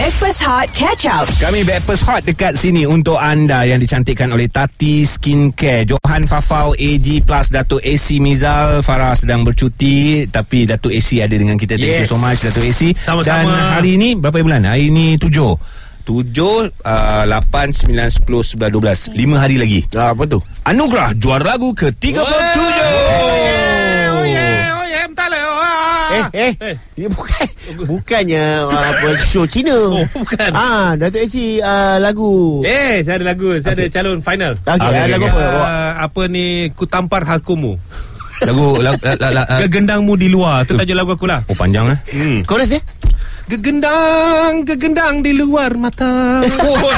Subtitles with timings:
[0.00, 1.28] Backpass Hot Catch Up.
[1.44, 5.84] Kami Backpast Hot dekat sini untuk anda yang dicantikkan oleh Tati Skincare.
[5.84, 8.80] Johan Fafau, AG Plus, Datuk AC Mizal.
[8.80, 11.76] Farah sedang bercuti tapi Datuk AC ada dengan kita.
[11.76, 12.08] Thank you Yes.
[12.08, 12.96] so much Datuk AC.
[12.96, 13.44] Sama-sama.
[13.44, 14.64] Dan hari ini berapa bulan?
[14.64, 15.52] Hari ini tujuh.
[16.00, 18.98] Tujuh, uh, lapan, sembilan, sepuluh, sebelas, dua belas.
[19.12, 19.84] Lima hari lagi.
[19.92, 20.40] Ah, apa tu?
[20.64, 22.56] Anugerah juara lagu ke-37.
[22.56, 23.59] Oh
[26.30, 27.46] Eh, eh, ini bukan
[27.88, 29.72] bukannya uh, apa show Cina.
[29.90, 30.50] Oh, bukan.
[30.52, 32.60] Ah, Datuk AC uh, lagu.
[32.62, 34.54] Eh, saya ada lagu, saya ada calon final.
[34.60, 35.34] Okey, Okey, okay, okey, lagu okey.
[35.34, 35.46] apa?
[35.56, 36.44] Uh, apa ni
[36.76, 37.76] ku tampar halkumu
[38.40, 41.52] Lagu, lagu, la, la, la, uh, Kegendangmu di luar Tu tajuk lagu aku lah oh
[41.52, 41.98] panjang eh.
[42.16, 42.38] hmm.
[42.48, 42.80] Chorus dia?
[43.52, 46.88] Gegendang Gegendang di luar mata oh.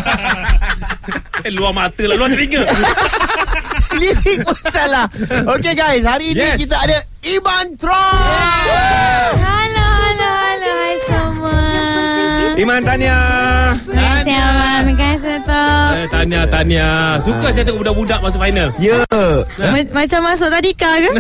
[1.43, 2.63] eh, Luar mata lah Luar telinga
[3.93, 5.05] Lirik pun salah.
[5.59, 6.65] Okay guys, hari ini Yes.
[6.65, 7.95] kita ada Iman Troy.
[9.39, 11.55] Halo, halo, halo, hai semua.
[12.59, 13.42] Iman Tanya.
[15.23, 15.95] Tau.
[15.95, 18.99] eh, Tanya Tanya Suka saya tengok budak-budak masuk final Ya.
[19.57, 21.11] Ma- macam masuk tadika ke?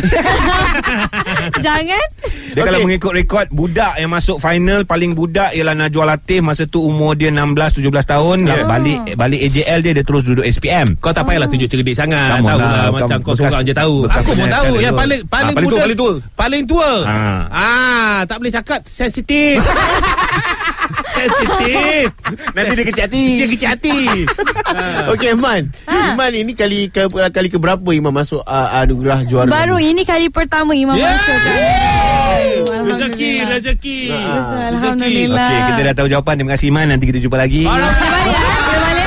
[1.64, 2.04] Jangan.
[2.52, 2.64] Dia okay.
[2.64, 7.14] kalau mengikut rekod budak yang masuk final paling budak ialah Najwa Latif masa tu umur
[7.14, 8.66] dia 16 17 tahun yeah.
[8.66, 10.98] balik balik AJL dia dia terus duduk SPM.
[10.98, 14.04] Kau tak payahlah tunjuk cerdik sangat Kamu Tahu lah, lah Macam kau seorang je tahu
[14.04, 14.98] Aku pun tahu Yang tu.
[14.98, 16.12] paling paling Ah, paling tua, muda paling tua.
[16.34, 17.40] Paling tua Ah.
[17.48, 19.62] ah Tak boleh cakap Sensitif
[21.04, 22.06] Sensitif
[22.52, 23.26] Nanti dia kecil hati.
[23.36, 23.96] Dia kecil hati
[24.72, 25.10] Ah.
[25.12, 25.68] Okey Iman.
[25.84, 29.50] Iman ini kali ke kali ke berapa Iman masuk uh, anugerah juara?
[29.50, 29.84] Baru lagu?
[29.84, 31.12] ini kali pertama Imam Yeah.
[31.12, 31.58] masuk kan.
[32.82, 33.48] Rezeki Alhamdulillah.
[33.52, 34.72] Rezeki Betul, Rezeki.
[34.72, 35.48] Alhamdulillah.
[35.48, 36.34] Okey, kita dah tahu jawapan.
[36.38, 36.86] Terima kasih Iman.
[36.88, 37.62] Nanti kita jumpa lagi.
[37.64, 37.74] Ah.
[37.74, 37.92] Ah.
[37.92, 39.01] Terima kasih.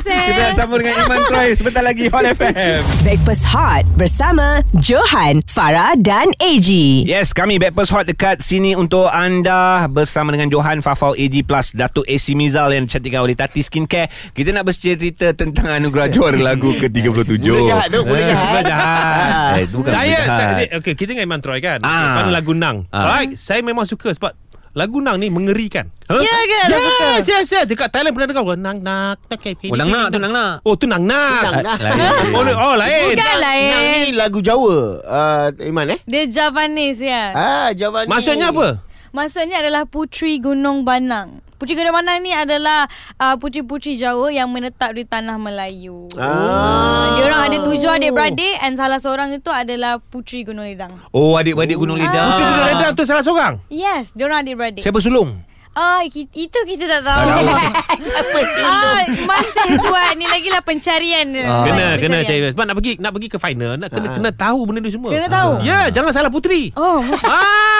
[0.00, 2.80] Kita nak sambung dengan Iman Troy sebentar lagi Hot FM.
[3.02, 6.68] Backpass Hot bersama Johan, Farah dan AG.
[7.04, 12.06] Yes, kami Backpast Hot dekat sini untuk anda bersama dengan Johan Fafau AG Plus Datuk
[12.06, 14.08] AC Mizal yang dicantikkan oleh Tati Skincare.
[14.32, 17.44] Kita nak bercerita tentang anugerah juara lagu ke-37.
[17.44, 18.48] Boleh jahat tu, boleh Eh, jahat.
[18.48, 19.52] bukan jahat.
[19.60, 20.30] Eh, bukan saya, jahat.
[20.30, 21.82] saya okay, kita dengan Iman Troy kan.
[21.82, 22.24] Ah.
[22.26, 22.88] Lagu Nang.
[22.88, 23.04] Ah.
[23.12, 24.32] Alright, saya memang suka sebab
[24.74, 25.90] lagu Nang ni mengerikan.
[26.06, 26.22] Huh?
[26.22, 26.60] Ya ke?
[26.70, 27.08] Suka.
[27.18, 27.64] Yes, yes, yes.
[27.66, 29.38] Dekat Thailand pernah dengar Nang nak nak
[29.70, 30.54] Oh, nang nak tu nang nak.
[30.66, 31.42] Oh, tu Nang nak.
[31.42, 31.78] Nang nak.
[31.78, 31.98] Lain.
[32.36, 33.14] Oh, oh lain.
[33.14, 33.70] Bukan lain.
[33.70, 34.76] Nang ni lagu Jawa.
[35.02, 35.98] Uh, Iman eh?
[36.06, 37.24] Dia Javanese ya.
[37.34, 38.10] Ah, Jawa ni.
[38.10, 38.82] Maksudnya apa?
[39.10, 41.42] Maksudnya adalah Puteri Gunung Banang.
[41.60, 42.88] Puteri Banang ni adalah
[43.20, 46.08] uh, puteri-puteri Jawa yang menetap di tanah Melayu.
[46.16, 47.12] Ah.
[47.12, 50.88] Dia orang ada tujuh adik-beradik and salah seorang itu adalah Puteri Gunung Lidang.
[51.12, 52.32] Oh, adik-beradik Gunung Lidah.
[52.32, 53.60] Puteri Gunung Redang tu salah seorang.
[53.68, 54.80] Yes, dia orang adik-beradik.
[54.80, 55.44] Siapa sulung?
[55.70, 57.30] Ah, ki- itu kita tak tahu.
[58.02, 61.46] Siapa ah, masih buat ni lagi lah pencarian dia.
[61.46, 61.62] Ah.
[61.62, 61.98] Kena Pencarian.
[62.00, 64.90] kena cari sebab nak pergi nak pergi ke final nak kena kena tahu benda ni
[64.90, 65.14] semua.
[65.14, 65.62] Kena tahu?
[65.62, 66.74] Ya, jangan salah puteri.
[66.74, 67.79] Oh, Ah.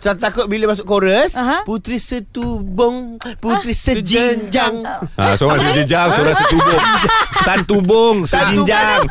[0.00, 1.62] Saya takut bila masuk chorus Aha.
[1.62, 4.82] Puteri setubung Puteri sejinjang
[5.14, 6.82] Ha, seorang sejejang, seorang setubung.
[7.40, 9.04] San tubung, sejinjang.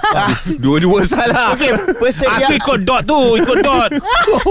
[0.57, 1.53] Dua-dua salah.
[1.53, 3.89] Okey Aku persediaan ikut dot tu, ikut dot.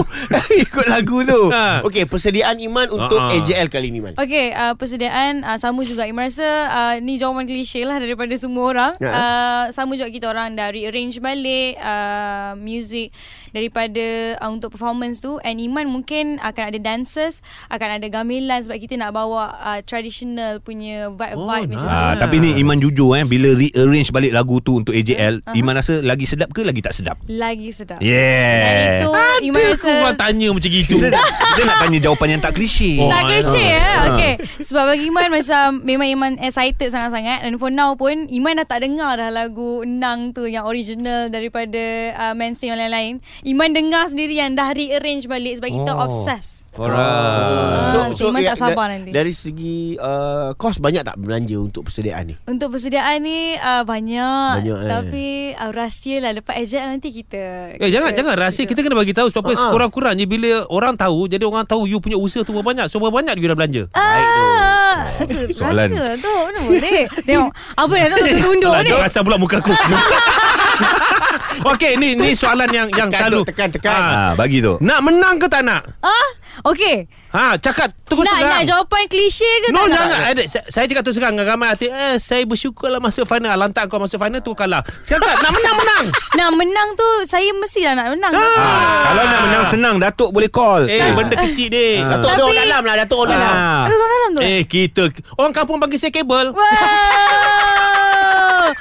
[0.64, 1.82] Ikut lagu tu Ha.
[1.82, 3.34] Okey persediaan Iman Untuk Ha, ha.
[3.34, 6.04] AJL kali ni Iman Okay, uh, persediaan uh, sama juga.
[6.04, 8.92] Iman rasa uh, ni jawapan klise lah daripada semua orang.
[8.98, 9.10] Ya.
[9.10, 13.14] Uh, sama juga kita orang dari arrange balik uh, music
[13.50, 15.38] daripada uh, untuk performance tu.
[15.40, 20.58] And Iman mungkin akan ada dancers, akan ada gamelan sebab kita nak bawa uh, traditional
[20.58, 22.22] punya vibe-vibe Oh, macam Ah, tu.
[22.22, 25.54] tapi ni Iman jujur eh bila rearrange balik lagu tu untuk AJL, Uh-huh.
[25.54, 27.16] Iman rasa lagi sedap ke lagi tak sedap?
[27.24, 27.98] Lagi sedap.
[27.98, 28.60] Yeah.
[28.60, 29.10] Dan itu
[29.40, 30.96] Iman Ada rasa orang tanya macam gitu.
[30.98, 32.98] Kita, kita nak tanya jawapan yang tak klise.
[32.98, 33.64] Oh, Tak ah, klise ah.
[33.64, 33.88] ya.
[34.10, 34.34] Okay.
[34.60, 38.82] Sebab bagi Iman macam memang Iman excited sangat-sangat and for now pun Iman dah tak
[38.82, 41.80] dengar dah lagu Nang tu yang original daripada
[42.12, 43.14] uh, mainstream yang lain-lain.
[43.42, 46.04] Iman dengar sendiri yang dah rearrange balik sebab kita Oh.
[46.04, 46.68] obsessed.
[46.74, 46.94] Alright.
[46.94, 49.10] Ah, so Iman ya, tak sabar da- nanti.
[49.10, 54.62] Dari segi uh, Kos banyak tak belanja Untuk persediaan ni Untuk persediaan ni uh, banyak,
[54.62, 54.86] Banyak, eh.
[54.88, 57.74] tapi uh, rahsia lah lepas AJ nanti kita.
[57.74, 59.62] Eh jangan kita- jangan rahsia kita kena bagi tahu sebab apa Ha-ha.
[59.64, 63.14] sekurang-kurangnya bila orang tahu jadi orang tahu you punya usaha tu berapa banyak so berapa
[63.16, 63.82] banyak you dah belanja.
[63.92, 65.88] Ah, itu Soalan.
[65.90, 67.02] rahsia tu mana boleh.
[67.20, 68.90] Tengok apa yang tu tunduk ni.
[68.94, 69.74] rasa pula muka aku.
[71.70, 73.92] Okey ni ni soalan yang yang Tekan selalu tekan, tekan.
[73.94, 74.08] Ha.
[74.12, 74.78] Ah, bagi tu.
[74.78, 75.82] Nak menang ke tak nak?
[75.98, 76.28] Ah,
[76.66, 77.06] okey.
[77.28, 78.52] Ha, cakap terus Nak terang.
[78.56, 80.00] nak jawapan klise ke No, tak nak?
[80.00, 80.20] jangan.
[80.32, 81.86] Ada, saya, saya cakap terus terang dengan ramai hati.
[81.86, 83.52] Eh, saya bersyukur lah masuk final.
[83.52, 84.80] Lantak kau masuk final tu kalah.
[85.04, 86.04] Cakap nak menang-menang.
[86.38, 88.32] Nak menang tu saya mestilah nak menang.
[88.32, 88.40] Ah.
[88.40, 90.88] Ah, kalau nak menang senang Datuk boleh call.
[90.88, 92.00] Eh, benda kecil ni.
[92.00, 92.16] Ah.
[92.16, 93.54] Datuk ada orang dalam lah Datuk orang dalam.
[93.84, 94.42] Ada orang dalam tu.
[94.46, 95.02] Eh, kita.
[95.36, 96.56] Orang kampung panggil saya kabel.
[96.56, 96.64] Wow.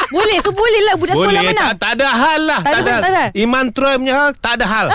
[0.08, 2.80] Boleh So boleh lah Budak sekolah Boleh menang tak, tak ada hal lah Tak ada
[2.80, 3.30] hal, tak ada hal.
[3.36, 4.86] Iman Troy punya hal Tak ada hal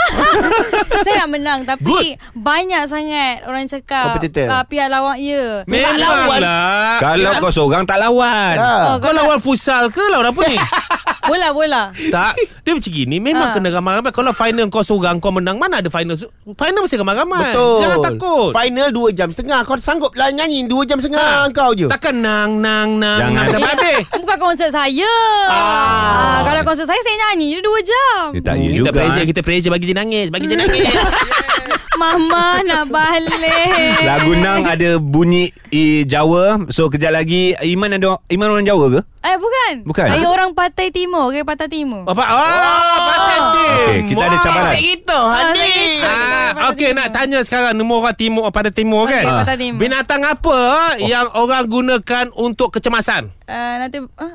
[1.04, 2.06] Saya nak menang Tapi Good.
[2.32, 4.48] Banyak sangat Orang cakap Kompetitor.
[4.48, 6.40] uh, Pihak lawak ya Memang lawan.
[6.40, 8.94] lah Kalau kau seorang tak lawan Ah.
[8.94, 10.56] Oh, Kau kau lawan futsal ke lawan apa ni
[11.22, 12.32] Bola-bola Tak.
[12.60, 13.52] Dia macam gini Memang Ah.
[13.52, 14.10] kena ramai-ramai.
[14.10, 16.14] Kalau final kau seorang Kau menang Mana ada final?
[16.48, 17.50] Final mesti ramai-ramai.
[17.50, 17.78] Betul.
[17.80, 18.50] Jangan takut.
[18.52, 19.60] Final 2 jam setengah.
[19.62, 21.50] Kau sanggup lah nyanyi 2 jam setengah Ha.
[21.50, 21.86] Kau je.
[21.86, 23.46] Takkan nang nang nang Jangan.
[23.48, 24.02] sampai habis.
[24.22, 25.12] Bukan konsert saya.
[25.46, 25.52] Ah.
[25.52, 26.38] ah.
[26.42, 27.46] Kalau konsert saya Saya nyanyi.
[27.52, 28.24] Dia dua jam.
[28.32, 28.90] Dia tak ya Kita juga.
[28.92, 29.26] pressure eh.
[29.26, 30.86] Kita pressure Bagi dia nangis Bagi dia nangis
[32.00, 38.48] Mama nak balik Lagu Nang ada bunyi i Jawa So kejap lagi Iman ada Iman
[38.50, 39.00] orang Jawa ke?
[39.22, 40.08] Eh bukan Bukan.
[40.08, 44.74] Saya orang Pantai Timur Okay Pantai Timur Bapak Oh Patentin Okey, kita ada cabaran.
[44.76, 46.98] Itu Ah, Hani Ah, Pantai okey Timur.
[46.98, 49.22] nak tanya sekarang nombor orang timur pada timur kan.
[49.22, 49.78] Okey, Pantai Timur.
[49.78, 50.58] Binatang apa
[51.00, 53.30] yang orang gunakan untuk kecemasan?
[53.44, 54.34] uh, Nanti uh,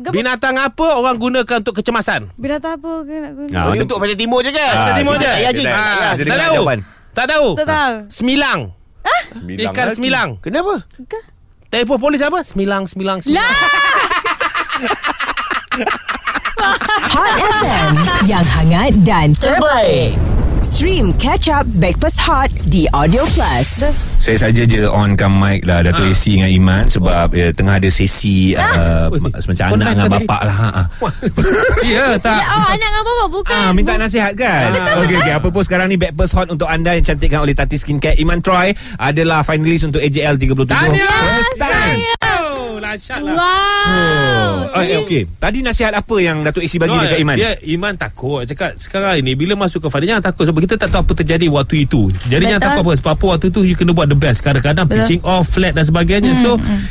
[0.00, 2.30] Binatang apa orang gunakan untuk kecemasan?
[2.34, 5.14] Binatang apa ke nak guna Ah, Ini untuk Pantai Timur je kan Ah, Pantai Timur
[5.14, 5.20] je.
[5.20, 6.54] tak payah, kita- kita tak tahu.
[6.56, 6.78] jawapan.
[7.10, 7.46] Tak tahu.
[7.54, 8.60] Tak tahu Semilang.
[9.30, 9.96] Sembilang Ikan lagi.
[9.96, 10.30] semilang.
[10.38, 10.74] Kenapa?
[11.02, 11.20] Ke?
[11.68, 12.38] Telefon polis apa?
[12.40, 13.42] Semilang, semilang, semilang.
[13.42, 13.56] Lah
[17.08, 17.92] Hot FM
[18.24, 20.14] Yang hangat dan terbaik
[20.60, 23.68] Stream Catch Up Backpass Hot Di Audio Plus
[24.28, 25.80] Saya saja je onkan mic lah.
[25.80, 26.12] Dato' Ah.
[26.12, 30.40] AC dengan Iman Sebab eh, tengah ada sesi uh, Macam Kau anak nak dengan bapak
[30.44, 30.82] lah ha, ha.
[31.80, 32.36] Ya, tak.
[32.44, 33.56] Oh anak dengan bapa bukan.
[33.56, 34.76] Ah, minta nasihat kan?
[35.00, 38.20] Okey okey apa pun sekarang ni Backpast Hot untuk anda yang cantikkan oleh Tati Skincare.
[38.20, 41.08] Iman Troy adalah finalis untuk AJL 37 Tahniah.
[41.08, 41.96] First time.
[41.96, 42.17] Oh,
[42.90, 43.34] dahsyat lah.
[43.34, 45.22] Wow Oh, eh, okey.
[45.34, 47.34] Tadi nasihat apa yang Datuk Isi bagi No, dekat Iman?
[47.34, 50.88] Dia Iman takut Cakap sekarang ini Bila masuk ke final Jangan takut Sebab kita tak
[50.88, 52.68] tahu apa terjadi Waktu itu Jadi jangan Betul.
[52.70, 54.98] takut apa Sebab apa waktu itu You kena buat the best Kadang-kadang Betul.
[55.02, 56.50] pitching off Flat dan sebagainya Hmm, So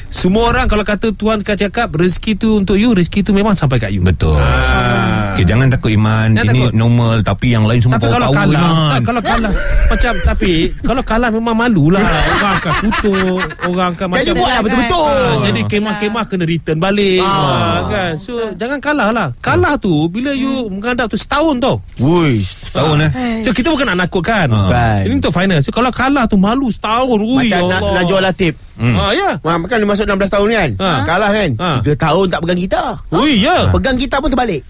[0.09, 3.77] Semua orang Kalau kata Tuhan kan cakap Rezeki tu untuk you Rezeki tu memang sampai
[3.77, 4.35] kat you Betul.
[4.35, 5.31] Ah.
[5.31, 6.33] Okey, jangan takut Iman.
[6.33, 6.73] Jangan Ini takut.
[6.73, 8.89] normal tapi yang lain semua tapi kalau power-power kalah Iman.
[8.89, 9.51] ah, Kalau kalah
[9.91, 10.51] Macam Tapi
[10.81, 15.61] Kalau kalah memang malulah Orang akan kutuk Orang akan Jadi macam buatlah betul-betul Ah, jadi
[15.87, 17.23] kemah-kemah kena return balik.
[17.23, 17.87] Ah.
[17.87, 18.11] kan?
[18.19, 19.27] So jangan kalah lah.
[19.39, 21.79] Kalah tu bila you menghadap tu setahun tau.
[22.03, 23.11] Wui, setahun eh.
[23.47, 24.51] So kita bukan nak nakutkan.
[24.51, 24.99] Bukan.
[25.07, 25.63] Ini untuk final.
[25.63, 27.19] So kalau kalah tu malu setahun.
[27.23, 27.93] Ui, Macam nak, Allah.
[28.03, 28.53] Najwa Latif.
[28.77, 28.93] Hmm.
[28.93, 29.41] Ah, ya.
[29.41, 30.69] Wah, kan dia masuk 16 tahun kan?
[30.77, 30.89] Ha.
[31.01, 31.49] Kalah kan?
[31.57, 31.69] Ha.
[31.81, 32.89] 3 tahun tak pegang gitar.
[33.09, 33.73] Ui, ya.
[33.73, 34.61] Pegang gitar pun terbalik.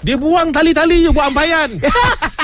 [0.00, 1.76] Dia buang tali-tali je Buat ampayan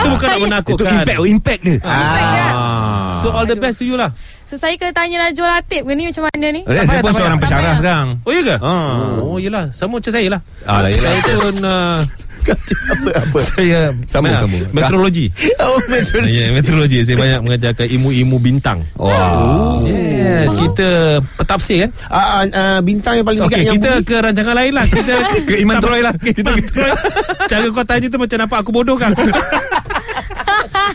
[0.00, 1.76] Kita bukan nak Itu menakutkan impact, oh, impact dia.
[1.82, 3.20] Ah.
[3.20, 4.08] So all the best to you lah
[4.42, 7.14] So saya kena tanya Najwa Latif ke ni macam mana ni Eh, dia pun tak
[7.14, 8.08] seorang pensyarah sekarang.
[8.24, 8.56] Oh ya ke?
[8.58, 9.20] Ah.
[9.20, 10.88] Oh yelah Sama macam saya lah Ah, lah.
[10.90, 12.00] Saya pun uh,
[12.40, 14.60] Apa-apa Saya Sambung, banyak- sambung.
[14.72, 15.26] Meteorologi
[15.60, 19.84] Oh betul Ya, meteorologi Saya banyak mengajarkan ilmu-ilmu bintang Wow.
[19.84, 20.88] Yes Kita
[21.36, 24.08] petafsir kan Ah, ah, ah, Bintang yang paling dekat Okey, yang kita bumi.
[24.08, 24.86] ke rancangan lain lah.
[24.88, 25.12] Kita
[25.48, 26.14] Ke Iman Troy lah.
[26.16, 26.90] Kita Troy.
[27.52, 29.12] Cara kau tanya tu macam nampak aku bodoh kan?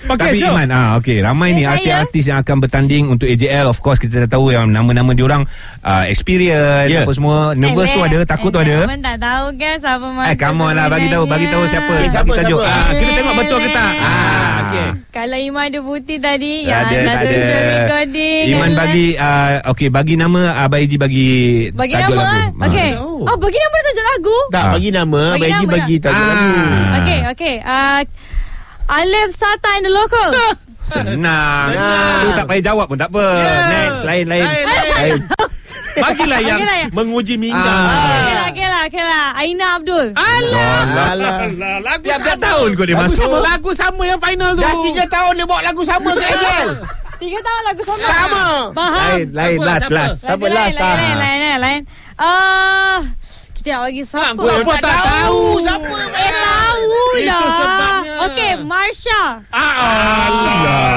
[0.07, 0.47] Tapi Okey, so.
[0.47, 1.73] Iman ah okey ramai Eh, ni saya?
[1.73, 5.41] artis-artis yang akan bertanding untuk AJL of course kita dah tahu yang nama-nama diorang
[5.81, 7.01] uh, experience Ya.
[7.01, 10.35] apa semua nervous tu ada takut tu ada Abang tak tahu kan Siapa masa eh
[10.35, 12.69] come on lah bagi tahu bagi tahu siapa Eh, siapa, tajuk siapa?
[12.69, 13.91] ah kita tengok betul ke tak?
[13.97, 14.87] Ah, okey.
[15.09, 16.97] Kalau Iman ada putih tadi Yang ada
[17.75, 21.29] recording Iman bagi uh, okey bagi nama Abang Eji bagi
[21.71, 22.29] Bagi tajuk nama lagu.
[22.29, 22.45] ah.
[22.55, 22.67] Ah.
[22.67, 23.23] Okey Oh.
[23.25, 24.71] Oh bagi nama tajuk lagu Tak Ah.
[24.71, 26.29] bagi nama Bagi nama bagi tajuk Ah.
[26.29, 26.53] lagu
[26.95, 27.55] Okay okay
[28.87, 32.21] uh, I love Sata and the Locals Senang Senang.
[32.21, 33.61] Tu tak payah jawab pun tak apa Yeah.
[33.67, 35.19] Next lain lain Lain, lain.
[35.95, 37.57] Bagilah yang Bagilah yang- menguji minda.
[37.63, 37.87] Ah.
[37.87, 37.95] Okay
[38.27, 40.81] lah okay lah okay lah Aina Abdul Alah.
[41.09, 41.35] Alah.
[41.47, 42.45] Alah, lagu Tiap-tiap sama.
[42.45, 43.23] tahun kau dia Lagu masuk.
[43.23, 43.37] sama.
[43.41, 44.61] Lagu sama yang final tu.
[44.61, 46.69] Dah 3 tahun dia bawa lagu sama ke AJL
[47.15, 48.43] Tiga tahun lagu sama Sama
[48.75, 49.95] Faham Lain lain Siapa, last siapa?
[49.97, 50.93] last Siapa Lain, last, lain, ah?
[50.93, 51.81] lain, lain, lain, lain.
[52.15, 52.97] Ah,
[53.53, 54.21] kita nak bagi siapa?
[54.21, 55.39] Ah, gua pun tak tahu.
[55.57, 56.74] Siapa Eh, tahu
[57.17, 57.49] Itu lah.
[57.49, 58.13] sebabnya.
[58.25, 59.21] Okey, Marsha.
[59.49, 60.93] Ah, alah.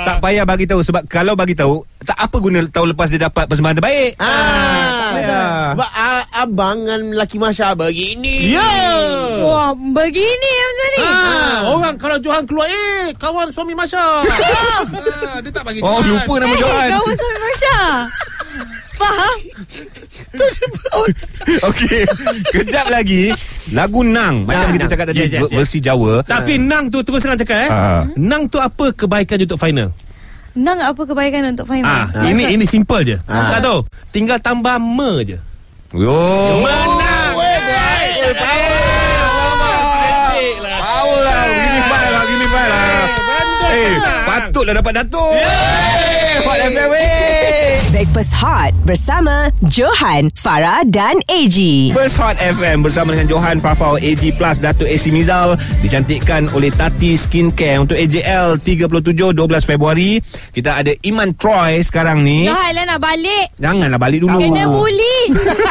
[0.00, 3.44] Tak payah bagi tahu sebab kalau bagi tahu tak apa guna tahun lepas dia dapat
[3.44, 4.12] persembahan terbaik.
[4.16, 5.56] Ah, payah.
[5.70, 8.64] Sebab ah, abang dengan lelaki Masya begini Ya.
[9.40, 11.00] Wah, begini macam ni.
[11.00, 14.82] Ah, orang kalau Johan keluar Eh kawan suami Masya ah,
[15.38, 16.08] Dia tak bagi Oh Johan.
[16.08, 16.88] lupa nama Eh, Johan.
[16.90, 17.76] kau suami Marsha.
[18.98, 19.36] Faham?
[21.64, 22.02] Okey.
[22.50, 23.30] Kejap lagi
[23.70, 24.92] lagu Nang macam Nang, kita Nang.
[24.92, 25.56] cakap tadi Yes, yes, yes.
[25.56, 26.12] versi Jawa.
[26.22, 28.02] Tapi Nang tu terus terang cakap eh Ah.
[28.14, 29.92] Nang tu apa kebaikan untuk final
[30.52, 31.86] Nang apa kebaikan untuk final?
[31.86, 33.14] Ah, ini ini simple je.
[33.24, 33.46] Ah.
[33.46, 33.78] Tak tahu.
[34.10, 35.38] Tinggal tambah me je.
[35.90, 36.18] Yo.
[36.58, 36.97] Menang.
[44.64, 44.74] Lah senang.
[44.74, 46.90] patutlah dapat Datuk Eh Hot FM
[47.88, 51.56] Breakfast Hot bersama Johan, Farah dan AG.
[51.90, 57.16] First Hot FM bersama dengan Johan Fafau AG Plus Datuk AC Mizal dicantikkan oleh Tati
[57.16, 59.34] Skincare untuk AJL 37 12
[59.64, 60.20] Februari.
[60.52, 62.44] Kita ada Iman Troy sekarang ni.
[62.46, 63.46] Johan lah nak balik.
[63.56, 64.36] Janganlah balik dulu.
[64.36, 65.18] Kena bully.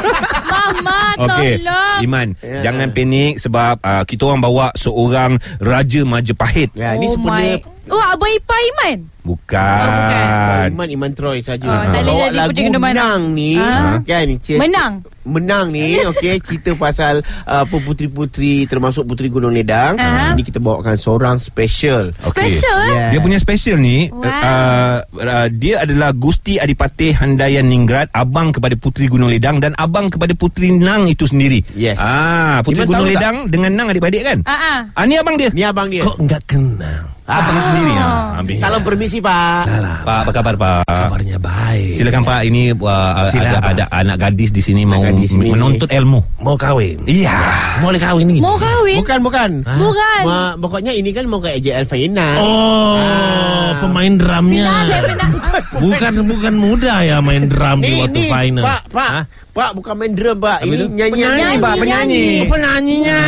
[0.51, 1.99] Mama Okey, tolong.
[2.01, 2.69] Iman, Ya.
[2.69, 6.73] jangan panik sebab uh, kita orang bawa seorang Raja Majapahit.
[6.73, 7.76] Ya, ini oh sebenarnya my.
[7.87, 8.97] Oh, Abang Ipah Iman.
[9.21, 9.59] Bukan.
[9.77, 10.67] Oh, bukan.
[10.71, 11.67] Iman Iman Troy saja.
[11.67, 13.21] Oh, boleh Bawa jadi lagu menang.
[13.33, 13.99] ni Ah.
[14.01, 14.93] kan cer- Menang.
[15.21, 19.99] Menang ni okey cerita pasal uh, apa puteri-puteri termasuk puteri Gunung Ledang.
[19.99, 20.31] Ah.
[20.31, 22.15] Ini kita bawakan seorang special.
[22.15, 22.47] Okey.
[22.47, 22.87] Special eh?
[22.89, 23.09] Yeah.
[23.09, 24.23] Dia punya special ni Wow.
[24.23, 30.07] uh, uh, Dia adalah Gusti Adipatih Handayan Ningrat Abang kepada Puteri Gunung Ledang Dan abang
[30.07, 31.99] kepada Puteri Nang itu sendiri Yes.
[31.99, 33.11] ah, Puteri Iman Gunung tahu tak?
[33.13, 34.79] Ledang Dengan Nang adik-adik kan Ah, ah.
[34.93, 36.01] ah, Ni abang dia Ni abang dia.
[36.01, 36.96] Kok enggak kenal?
[37.27, 38.39] Abang sendiri ah.
[38.39, 38.55] Ambil.
[38.55, 39.67] Salam permisi Pak.
[39.67, 39.99] Salah.
[39.99, 41.91] Pak apa kabar Pak Kabarnya baik.
[41.93, 43.71] Silakan Pak Ini uh, Sila, ada, Pak.
[43.75, 45.51] ada anak gadis di sini Mau gadis ni.
[45.51, 47.03] menuntut ilmu Mau kawin?
[47.03, 47.35] Iya
[47.83, 48.39] Boleh kawin ni?
[48.39, 49.03] Mau kahwin?
[49.03, 49.49] Bukan bukan.
[49.67, 50.21] Bukan.
[50.23, 52.35] Ma, pokoknya ini kan mau ke AJL final.
[52.39, 53.75] Oh, Ah.
[53.77, 54.63] pemain drumnya.
[54.87, 55.35] Finale, finale.
[55.83, 58.63] Bukan bukan mudah ya main drum di waktu final.
[58.65, 59.09] Pak, Pak.
[59.11, 59.23] Hah?
[59.53, 60.65] Pak bukan main drum, Pak.
[60.65, 61.21] Ini nyanyi.
[61.21, 62.25] Penyanyi, Pak, penyanyi.
[62.25, 63.19] Oh, penyanyinya.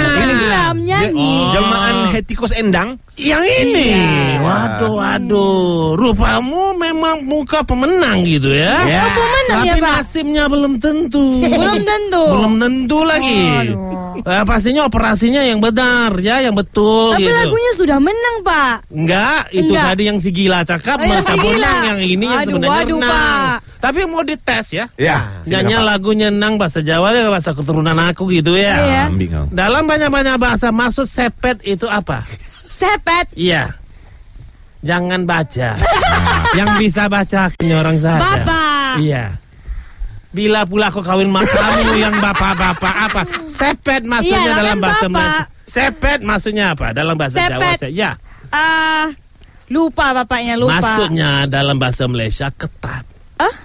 [0.80, 1.34] Drum nyanyi.
[1.50, 3.92] Jelmaan Hetikus Endang Yang ini.
[3.92, 4.40] Iya.
[4.40, 5.60] Waduh, waduh.
[5.94, 8.80] Rupamu memang muka pemenang gitu ya.
[8.86, 9.02] Ya.
[9.06, 9.92] Apa menang Tapi ya, Pak?
[9.94, 11.44] nasibnya belum tentu.
[11.44, 12.24] Belum tentu.
[12.32, 13.44] Belum tentu lagi.
[14.20, 17.36] Eh, pastinya operasinya yang benar ya, yang betul Tapi gitu.
[17.36, 18.76] lagunya sudah menang, Pak.
[18.88, 19.86] Enggak, itu Enggak.
[19.90, 21.64] tadi yang si gila cakap Oh, yang mencampur gila.
[21.66, 23.12] nang yang ini yang Aduh, sebenarnya waduh, nang.
[23.12, 23.56] Pak.
[23.80, 24.92] Tapi mau dites ya.
[25.00, 29.08] Ya Nyanyi lagunya nang bahasa Jawa ya bahasa keturunan aku gitu ya.
[29.08, 29.48] Iya.
[29.56, 32.28] Dalam banyak-banyak bahasa maksud sepet itu apa?
[32.68, 33.32] Sepet.
[33.40, 33.80] Iya.
[34.84, 35.80] Jangan baca.
[36.60, 38.20] yang bisa baca hanya orang saja.
[38.20, 38.94] Bapak.
[39.00, 39.26] Iya.
[40.30, 43.22] Bila pula kau kawin kamu yang bapak-bapak apa?
[43.50, 45.16] Sepet maksudnya Iyalah, dalam kan bahasa bapak.
[45.16, 45.44] Malaysia.
[45.70, 46.88] Sepet maksudnya apa?
[46.94, 47.78] Dalam bahasa Jawa Sepet.
[47.80, 47.94] saya.
[47.94, 48.12] Ya.
[48.50, 49.08] Ah,
[49.70, 50.78] lupa bapaknya, lupa.
[50.82, 53.06] Maksudnya dalam bahasa Malaysia ketat.
[53.38, 53.56] Ah?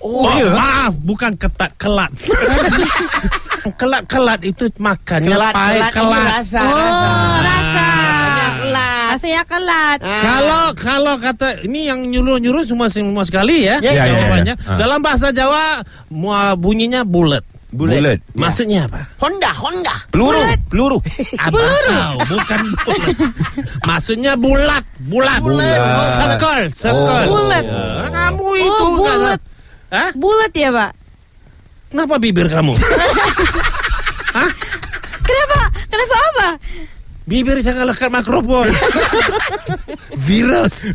[0.00, 0.48] Oh, ya?
[0.50, 2.08] maaf, bukan ketat, kelat.
[3.76, 6.26] kelat-kelat itu makannya Kelat, pahit, kelat, kelat.
[6.40, 7.44] rasa, Oh, rasa.
[7.44, 7.88] rasa.
[7.90, 9.08] Rasanya kelat.
[9.10, 9.98] Rasanya kelat.
[10.00, 10.20] Ah.
[10.22, 14.54] Kalau kalau kata ini yang nyuruh-nyuruh semua semua sekali ya, Ya, ya, ya, jawabannya.
[14.56, 14.64] ya.
[14.64, 14.78] Ah.
[14.78, 17.44] Dalam bahasa Jawa mua- bunyinya bulat.
[17.70, 19.06] Bulat Maksudnya apa?
[19.22, 19.94] Honda, Honda.
[20.10, 20.98] Peluru Peluru
[21.46, 23.14] Abang tahu, bukan bulat.
[23.88, 25.38] Maksudnya bulat, bulat.
[25.38, 25.78] Bulat.
[26.18, 27.22] Circle, circle.
[27.30, 27.38] Oh.
[27.38, 27.64] Bulat.
[28.10, 29.40] Kamu Oh, itu enggak- bulat.
[29.90, 30.10] Hah?
[30.14, 30.90] Bulat ya, Pak?
[31.90, 32.74] Kenapa bibir kamu?
[35.20, 35.60] Kenapa?
[35.86, 36.48] Kenapa apa?
[37.22, 38.66] Bibir jangan lekat mikrofon.
[40.16, 40.90] Virus.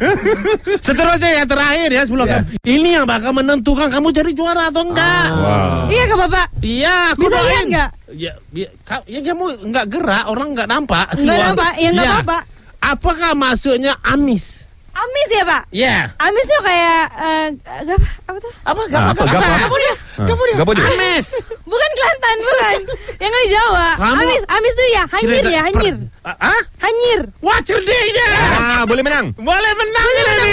[0.79, 2.43] Seterusnya yang terakhir ya sebelum Ya.
[2.43, 5.27] kamu- ini yang bakal menentukan kamu jadi juara atau enggak.
[5.31, 6.45] Wow Iya kah, Bapak?
[6.59, 7.65] Iya, aku Bisa lihat doain.
[7.69, 7.89] nggak?
[8.13, 8.67] Ya, ya,
[9.05, 11.05] ya kamu enggak gerak, orang enggak nampak.
[11.13, 12.15] Nggak Luar- nampak, ya nggak Iya.
[12.19, 12.37] apa-apa.
[12.85, 14.67] Apakah maksudnya amis?
[14.95, 15.61] Amis ya, Pak?
[15.69, 15.95] Ya.
[16.17, 17.45] Amis tuh kayak eh,
[17.85, 18.07] apa?
[18.25, 18.51] Apa tuh?
[18.63, 18.79] Apa?
[18.79, 19.57] Ah, Gapa, apa, gapa, gapa?
[19.59, 19.93] gapa dia?
[20.17, 20.55] Gapa dia?
[20.55, 21.25] Gapa dia Amis.
[21.71, 22.77] Bukan Kelantan, bukan.
[23.17, 23.87] Yang dari Jawa.
[23.95, 25.95] Kamu- Amis, amis tuh ya, hanyir Cerita- ya, hanyir.
[25.99, 26.61] per- Ah?
[26.79, 27.19] Hanyir.
[27.39, 28.27] Wah, cerdik dia.
[28.53, 29.35] Ah, boleh menang.
[29.35, 30.49] Boleh menang Boleh menang.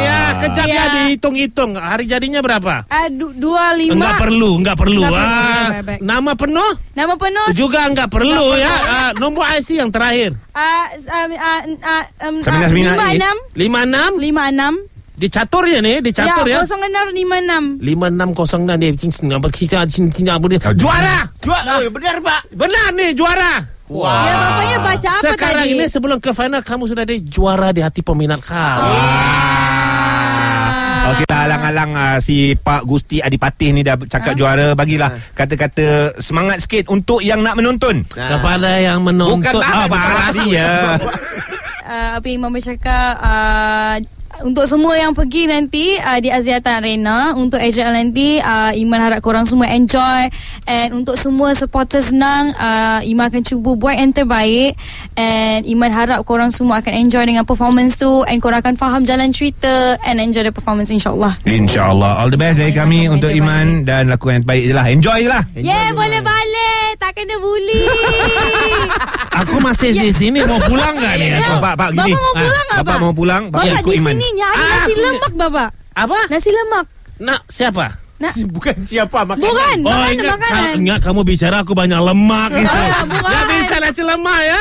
[0.00, 0.76] Ya, kejap Iya.
[0.76, 1.70] ya dihitung-hitung.
[1.74, 2.84] Hari jadinya berapa?
[2.86, 3.94] Aduh, dua lima.
[3.94, 5.02] Enggak perlu, enggak perlu.
[5.02, 6.00] Enggak perlu, Ah, baik, baik.
[6.00, 7.46] nama penuh Nama penuh.
[7.52, 8.74] juga enggak perlu Enggak ya.
[8.74, 8.94] perlu.
[8.96, 10.30] Ah, nombor IC yang terakhir.
[10.50, 13.16] Ah, ah, ah, ah, um, ah, lima eh.
[13.16, 14.74] enam 56 lima enam.
[15.14, 16.58] dicatur ya nih, dicatur Ya, ya.
[16.58, 17.64] kosong enam lima enam.
[17.76, 20.60] 5606 dia cing cing apa kita cing apa dia.
[20.72, 21.28] Juara.
[21.38, 21.76] Juara.
[21.76, 22.40] Oh, benar, Pak.
[22.50, 23.60] Benar nih juara.
[23.90, 24.22] Wah.
[24.22, 25.74] Ya, bapaknya baca apa Sekarang tadi?
[25.74, 28.80] ini sebelum ke final kamu sudah ada juara di hati peminat kamu.
[28.80, 29.59] Okey
[31.26, 36.88] lah alang-alang uh, si Pak Gusti Adipatih ni dah cakap juara bagilah kata-kata semangat sikit
[36.88, 38.04] untuk yang nak menonton.
[38.06, 39.40] Kepada yang menonton.
[39.40, 40.00] Bukan Ah, apa
[40.36, 40.68] dia.
[41.84, 43.96] uh, apa yang Imam bercakap uh,
[44.42, 49.20] untuk semua yang pergi nanti uh, di Aziatan Arena untuk AJL nanti uh, Iman harap
[49.20, 50.32] korang semua enjoy.
[50.64, 54.76] And untuk semua supporters Nang uh, Iman akan cuba buat yang terbaik.
[55.14, 58.24] And Iman harap korang semua akan enjoy dengan performance tu.
[58.24, 61.36] And korang akan faham jalan cerita and enjoy the performance insyaAllah.
[61.44, 62.24] InsyaAllah.
[62.24, 63.84] All the best dari Iman kami untuk Iman.
[63.84, 64.86] Dan lakukan yang terbaik je lah.
[64.88, 65.42] Enjoy je lah.
[65.56, 66.88] Yeah boleh balik.
[67.00, 67.99] Tak kena bully
[69.60, 71.28] Aku masih di sini mau pulang enggak nih?
[71.36, 71.60] Ya.
[71.60, 72.16] Pak, Pak, gini.
[72.16, 74.12] Bapak mau Ah, pulang tak Bapak mau pulang, Bapak Bapak di Iman.
[74.16, 76.18] sini nyari Ah, nasi lemak Bapak Apa?
[76.26, 76.84] Nasi lemak
[77.20, 77.86] Nak siapa?
[78.16, 79.44] Nak Bukan siapa makanan.
[79.44, 82.72] Bukan Oh Makanan ingat, makanan ka- ingat kamu bicara aku banyak lemak gitu.
[82.72, 83.28] Ah, bukan.
[83.30, 84.60] Ya bisa nasi lemak ya.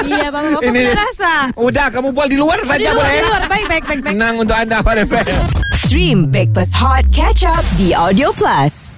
[0.00, 3.10] Iya bapak bapak Ini- pernah rasa Udah kamu bual di luar Di saja luar, boleh
[3.10, 3.42] di luar.
[3.42, 4.14] Baik, baik, baik, baik.
[4.14, 5.42] Menang untuk anda FM
[5.76, 8.89] Stream Breakfast Hot Catch Up di Audio Plus.